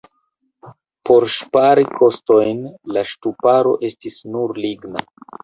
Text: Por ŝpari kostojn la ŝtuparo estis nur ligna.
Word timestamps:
Por 1.09 1.25
ŝpari 1.35 1.85
kostojn 1.99 2.65
la 2.97 3.05
ŝtuparo 3.11 3.75
estis 3.91 4.19
nur 4.33 4.57
ligna. 4.67 5.07